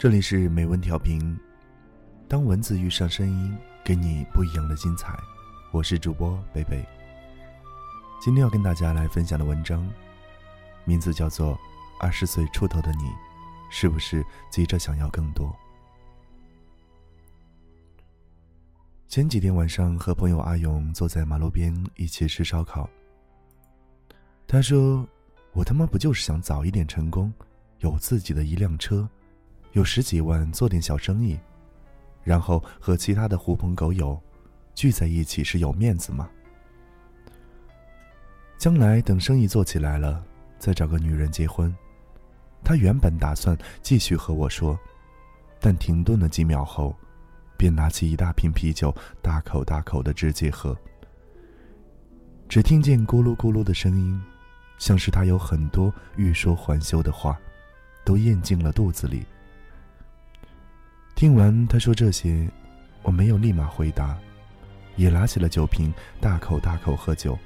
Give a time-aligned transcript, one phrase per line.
[0.00, 1.38] 这里是美文调频，
[2.26, 3.54] 当文字遇上声音，
[3.84, 5.14] 给你不一样的精彩。
[5.72, 6.82] 我是主播贝贝。
[8.18, 9.86] 今天要跟大家来分享的文章，
[10.86, 11.54] 名字叫做
[12.00, 13.10] 《二十岁出头的你，
[13.70, 15.46] 是不是急着想要更多》？
[19.06, 22.88] 前几天晚上和朋友阿勇坐在马路边一起吃烧烤，
[24.46, 25.06] 他说
[25.52, 27.30] ：“我他妈不就是想早一点成功，
[27.80, 29.06] 有自己的一辆车。”
[29.72, 31.38] 有十几万做点小生意，
[32.22, 34.20] 然后和其他的狐朋狗友
[34.74, 36.28] 聚在一起是有面子吗？
[38.58, 40.22] 将来等生意做起来了，
[40.58, 41.74] 再找个女人结婚。
[42.62, 44.78] 他原本打算继续和我说，
[45.58, 46.94] 但停顿了几秒后，
[47.56, 50.76] 便拿起一大瓶啤酒，大口大口的直接喝。
[52.48, 54.20] 只听见咕噜咕噜的声音，
[54.78, 57.38] 像是他有很多欲说还休的话，
[58.04, 59.24] 都咽进了肚子里。
[61.20, 62.48] 听完他说这些，
[63.02, 64.18] 我没有立马回答，
[64.96, 67.38] 也拿起了酒瓶，大口大口喝酒。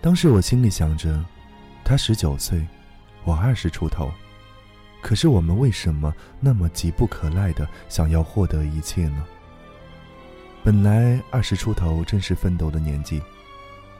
[0.00, 1.20] 当时我心里想着，
[1.84, 2.64] 他十九岁，
[3.24, 4.08] 我二十出头，
[5.02, 9.26] 可是我们为什么那么急不可耐的想要获得一切呢？
[10.62, 13.20] 本来二十出头正是奋斗的年纪，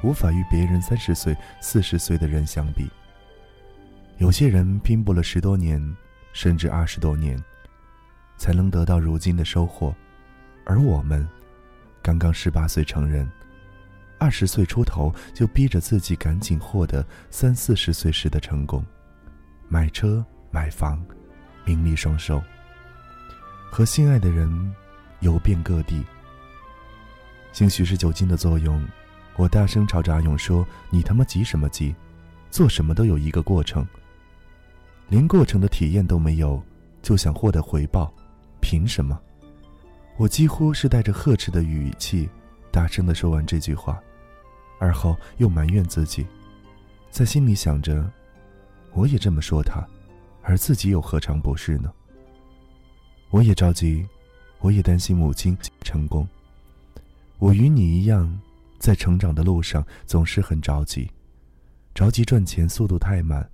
[0.05, 2.89] 无法与别人三十岁、四十岁的人相比。
[4.19, 5.83] 有些人拼搏了十多年。
[6.39, 7.37] 甚至二十多年，
[8.37, 9.93] 才能得到如今的收获，
[10.65, 11.29] 而我们，
[12.01, 13.29] 刚刚十八岁成人，
[14.21, 18.87] 二十岁出头就逼着自己赶紧获得三四十岁时的成功，
[19.69, 21.05] 买车买房，
[21.65, 22.41] 名利双收。
[23.69, 24.49] 和心爱的人
[25.19, 26.05] 游遍各地。
[27.53, 28.81] 兴许是酒精的作用，
[29.35, 31.93] 我大声朝着阿勇说：“你他妈急什么急？
[32.49, 33.85] 做什么都有一个过程。”
[35.09, 36.63] 连过程的体验都没有，
[37.03, 38.13] 就想获得回报，
[38.61, 39.19] 凭什么？
[40.19, 42.29] 我几乎是带着呵斥的语气，
[42.71, 43.99] 大声的说完这句话，
[44.79, 46.27] 而后又埋怨自己，
[47.11, 48.11] 在心里想着，
[48.93, 49.83] 我也这么说他，
[50.43, 51.91] 而自己又何尝不是呢？
[53.31, 54.07] 我也着急，
[54.61, 56.29] 我也担心母亲成功。
[57.39, 58.39] 我与你一样，
[58.79, 61.11] 在成长的路上总是很着急，
[61.95, 63.49] 着急赚钱速度太慢。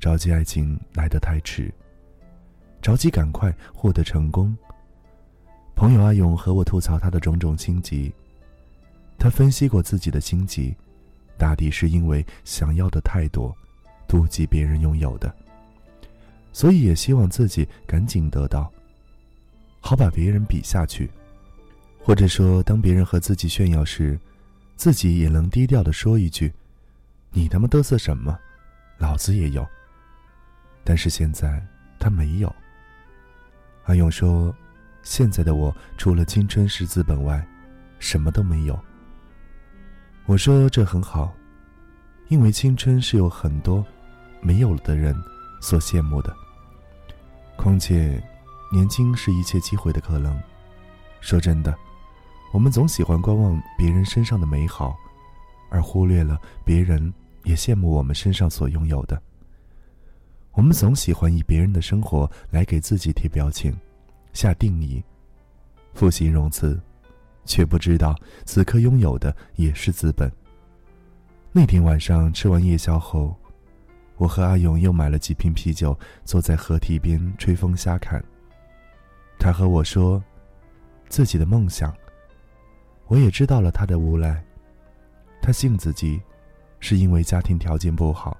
[0.00, 1.72] 着急爱情来得太迟，
[2.82, 4.56] 着急赶快获得成功。
[5.74, 8.12] 朋友阿勇和我吐槽他的种种心急，
[9.18, 10.74] 他分析过自己的心急，
[11.38, 13.56] 大抵是因为想要的太多，
[14.06, 15.34] 妒忌别人拥有的，
[16.52, 18.70] 所以也希望自己赶紧得到，
[19.80, 21.10] 好把别人比下去，
[21.98, 24.18] 或者说，当别人和自己炫耀时，
[24.76, 26.52] 自己也能低调的说一句
[27.32, 28.38] ：“你他妈嘚瑟什么？
[28.98, 29.66] 老子也有。”
[30.84, 31.60] 但是现在
[31.98, 32.54] 他没有。
[33.86, 34.54] 阿勇说
[35.02, 37.44] ：“现在的我除了青春是资本外，
[37.98, 38.78] 什么都没有。”
[40.26, 41.34] 我说：“这很好，
[42.28, 43.84] 因为青春是有很多
[44.40, 45.14] 没有了的人
[45.60, 46.34] 所羡慕的。
[47.56, 48.22] 况且，
[48.72, 50.38] 年轻是一切机会的可能。
[51.20, 51.74] 说真的，
[52.52, 54.96] 我们总喜欢观望别人身上的美好，
[55.70, 57.12] 而忽略了别人
[57.42, 59.20] 也羡慕我们身上所拥有的。”
[60.54, 63.74] 我们总喜欢以别人的生活来给自己贴标签、
[64.32, 65.02] 下定义、
[65.94, 66.80] 复形容词，
[67.44, 68.14] 却不知道
[68.44, 70.30] 此刻拥有的也是资本。
[71.50, 73.36] 那天晚上吃完夜宵后，
[74.16, 78.24] 我和阿勇又买了几瓶啤酒，坐在河堤边吹风瞎看。
[79.40, 80.22] 他和我说
[81.08, 81.92] 自己的梦想，
[83.08, 84.42] 我也知道了他的无赖。
[85.42, 86.22] 他性子急，
[86.78, 88.36] 是因为家庭条件不好，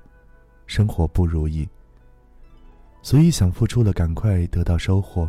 [0.67, 1.69] 生活不如意。
[3.05, 5.29] 所以想付出了，赶快得到收获，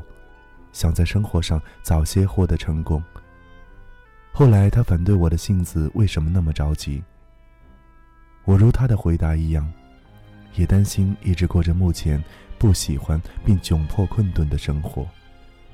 [0.72, 3.04] 想在生活上早些获得成功。
[4.32, 7.04] 后来他反对我的性子为什么那么着急？
[8.46, 9.70] 我如他的回答一样，
[10.56, 12.24] 也担心一直过着目前
[12.58, 15.06] 不喜欢并窘迫困顿的生活。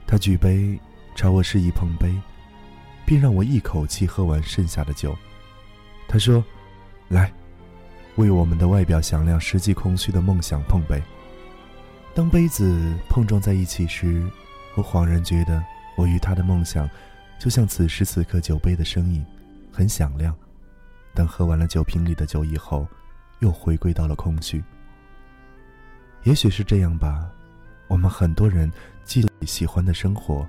[0.07, 0.79] 他举杯
[1.15, 2.11] 朝我示意碰杯，
[3.05, 5.15] 并让我一口气喝完剩下的酒。
[6.07, 6.43] 他说
[7.09, 7.31] ：“来，
[8.15, 10.99] 为我们的外表响亮、实际空虚的梦想碰杯。”
[12.13, 14.29] 当杯子碰撞在一起时，
[14.75, 15.63] 我恍然觉得，
[15.95, 16.89] 我与他的梦想，
[17.39, 19.25] 就像此时此刻酒杯的声音，
[19.71, 20.35] 很响亮。
[21.13, 22.85] 等喝完了酒瓶里的酒以后，
[23.39, 24.61] 又回归到了空虚。
[26.23, 27.29] 也许是这样吧，
[27.87, 28.69] 我们很多人
[29.05, 30.45] 既喜欢的生活，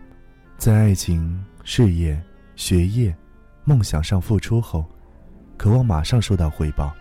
[0.58, 2.20] 在爱情、事业、
[2.56, 3.16] 学业、
[3.62, 4.84] 梦想上付出后，
[5.56, 6.92] 渴望马上收到回报，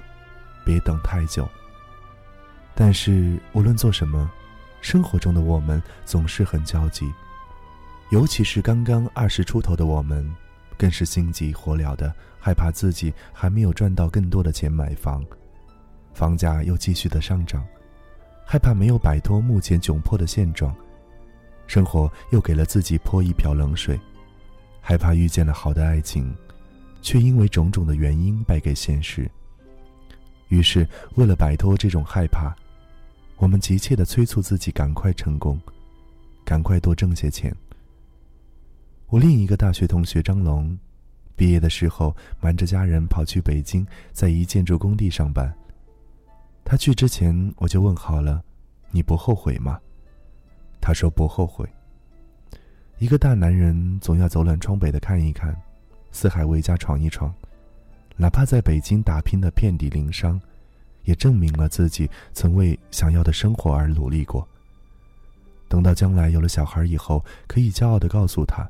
[0.64, 1.50] 别等太久。
[2.76, 4.30] 但是无论做什么。
[4.82, 7.10] 生活中的我们总是很焦急，
[8.10, 10.30] 尤其是刚刚二十出头的我们，
[10.76, 15.24] 更是心急火燎的，害怕自己还没有赚到更多的钱买房，
[16.14, 17.64] 房价又继续的上涨，
[18.46, 20.76] 害怕没有摆脱目前窘迫的现状，
[21.68, 23.98] 生活又给了自己泼一瓢冷水，
[24.82, 26.36] 害怕遇见了好的爱情，
[27.04, 29.30] 却因为种种的原因败给现实。
[30.48, 30.86] 于是，
[31.16, 32.54] 为了摆脱这种害怕。
[33.42, 35.60] 我们急切的催促自己赶快成功，
[36.46, 37.52] 赶快多挣些钱。
[39.08, 40.78] 我另一个大学同学张龙，
[41.36, 43.84] 毕业的时候瞒着家人跑去北京，
[44.14, 45.52] 在一建筑工地上班。
[46.64, 48.44] 他去之前我就问好了
[48.92, 49.80] ：“你不后悔吗？”
[50.80, 51.68] 他说不后悔。
[53.00, 55.60] 一个大男人总要走南闯北的看一看，
[56.12, 57.34] 四海为家闯一闯，
[58.18, 60.40] 哪怕在北京打拼的遍体鳞伤。
[61.04, 64.48] 也证明了自己曾为想要的生活而努力过。
[65.68, 68.70] 等到将来有了小孩以后，可以骄傲的告诉他：“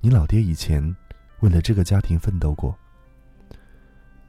[0.00, 0.94] 你老爹以前
[1.40, 2.76] 为了这个家庭奋斗过。”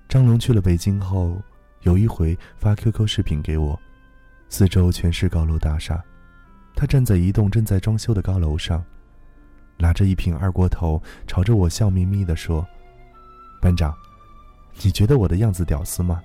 [0.07, 1.41] 张龙去了北京后，
[1.81, 3.77] 有一回发 QQ 视频给我，
[4.47, 6.01] 四周全是高楼大厦，
[6.73, 8.81] 他站在一栋正在装修的高楼上，
[9.77, 12.65] 拿着一瓶二锅头，朝着我笑眯眯的说
[13.61, 13.93] ：“班长，
[14.81, 16.21] 你觉得我的样子屌丝吗？”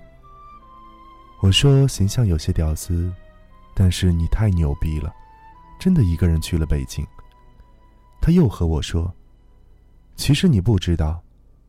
[1.43, 3.13] 我说形象有些屌丝，
[3.75, 5.13] 但是你太牛逼了，
[5.77, 7.05] 真的一个人去了北京。
[8.21, 9.13] 他又和我说
[10.15, 11.21] ：“其实你不知道，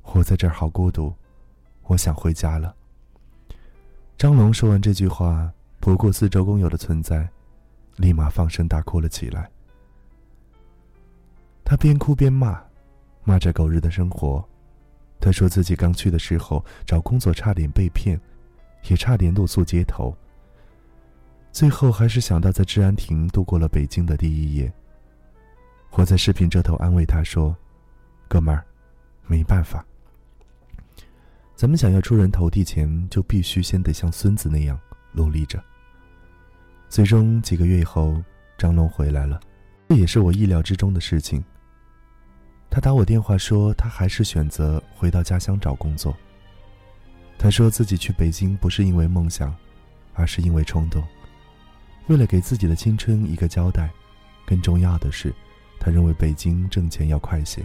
[0.05, 1.13] 我在这儿好孤独，
[1.89, 2.73] 我想回家了。”
[4.17, 7.29] 张龙说完这句话，不顾四周工友的存在，
[7.97, 9.51] 立马放声大哭了起来。
[11.65, 12.63] 他边哭边骂，
[13.25, 14.49] 骂着狗日的生活。
[15.19, 18.21] 他说自己刚去的时候找工作差点被骗。
[18.89, 20.17] 也差点露宿街头。
[21.53, 24.73] 最后还是想到在治安亭度过了北京的第一夜。
[25.93, 27.57] 我在视频这头安慰他说
[28.27, 28.65] ：“哥们儿，
[29.27, 29.87] 没办法，
[31.55, 34.77] 咱们想要出人头地前，就必须先得像孙子那样
[35.13, 35.63] 努力着。”
[36.91, 38.21] 最终几个月以后，
[38.59, 39.41] 张龙回来了，
[39.89, 41.45] 这也是我意料之中的事情。
[42.69, 46.17] 他打我电话说，他还是选择回到家乡找工作。
[47.45, 49.55] 他说自己去北京不是因为梦想，
[50.15, 51.05] 而是因为冲动，
[52.07, 53.91] 为了给自己的青春一个交代。
[54.47, 55.31] 更重要的是，
[55.79, 57.63] 他认为北京挣钱要快些。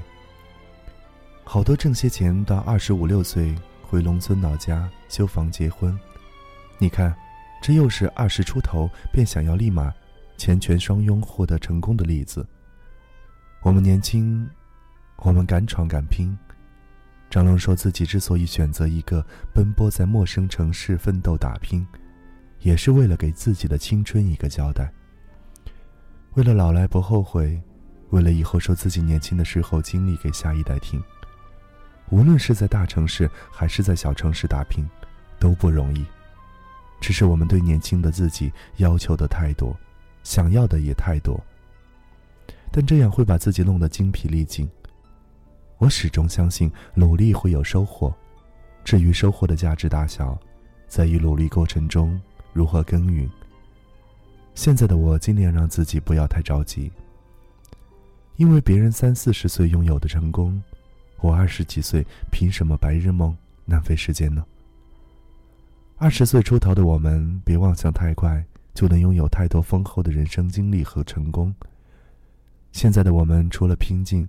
[1.46, 5.98] 好多挣些钱到二十五六岁回农村老家修房结婚。
[6.78, 7.16] 你看，
[7.62, 9.94] 这又是二十出头便想要立马
[10.36, 12.46] 钱权双拥获得成功的例子。
[13.62, 14.46] 我们年轻，
[15.20, 16.38] 我们敢闯敢拼。
[17.30, 21.86] 张龙说自己之所以选择一个奔波在陌生城市奋斗打拼，
[22.62, 24.92] 也是为了给自己的青春一个交代。
[26.34, 27.62] 为了老来不后悔，
[28.10, 31.02] 为了以后说自己年轻的时候经历给下一代听。
[32.10, 34.88] 无论是在大城市还是在小城市打拼，
[35.40, 36.04] 都不容易。
[37.00, 39.78] 只是我们对年轻的自己要求的太多，
[40.24, 41.40] 想要的也太多。
[42.72, 44.68] 但这样会把自己弄得精疲力尽。
[45.80, 48.14] 我始终相信努力会有收获，
[48.84, 50.38] 至于收获的价值大小，
[50.90, 52.20] 在于努力过程中
[52.52, 53.28] 如何耕耘。
[54.56, 56.92] 现在的我尽量让自己不要太着急，
[58.36, 60.62] 因为别人三四十岁拥有的成功，
[61.22, 64.46] 我二十几岁凭什么白日梦浪费时间呢？
[65.98, 71.56] 二十岁出头的我们，别妄想太快就能拥有太多丰厚的人生经历和成功。
[72.74, 74.28] 现在的我们，除了拼劲。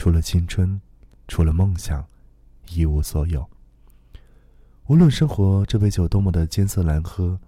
[0.00, 0.80] 除了青春，
[1.28, 2.02] 除了梦想，
[2.70, 3.46] 一无所有。
[4.86, 7.38] 无论生活这杯酒多么的艰涩难喝，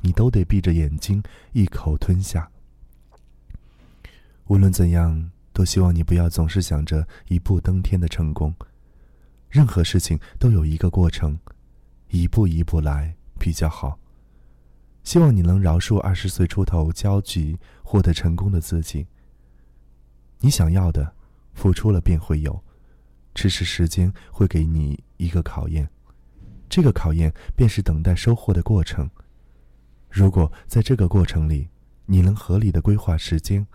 [0.00, 2.50] 你都得闭着眼睛一口吞下。
[4.46, 8.54] 无论怎样，都希望你不要总是想着一步登天的成功。
[9.50, 11.38] 任何事情都有一个过程，
[12.08, 13.98] 一步一步来比较好。
[15.04, 19.06] 希望你能饶恕二十岁出头焦急获得成功的自己。
[20.38, 21.19] 你想要的。
[21.54, 22.62] 付出了便会有，
[23.34, 25.88] 只是时间会给你一个考验，
[26.68, 29.08] 这个考验便是等待收获的过程。
[30.08, 31.68] 如果在这个过程里，
[32.06, 33.66] 你能合理的规划时间，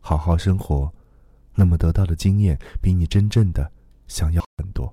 [0.00, 0.92] 好好生活，
[1.54, 3.70] 那么得到的经验比你真正的
[4.08, 4.92] 想要很多。